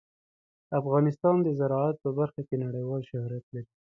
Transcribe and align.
افغانستان 0.79 1.35
د 1.43 1.47
زراعت 1.59 1.95
په 2.03 2.09
برخه 2.19 2.41
کې 2.47 2.55
نړیوال 2.65 3.01
شهرت 3.09 3.45
لري. 3.55 3.71